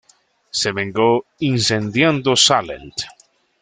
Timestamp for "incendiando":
1.41-2.35